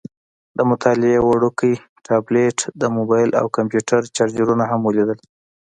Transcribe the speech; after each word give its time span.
د 0.57 0.59
مطالعې 0.71 1.19
وړوکی 1.23 1.71
ټابلیټ، 2.07 2.57
د 2.81 2.83
موبایل 2.97 3.29
او 3.39 3.45
کمپیوټر 3.57 4.01
چارجرونه 4.17 4.63
هم 4.71 4.81
ولیدل. 4.83 5.19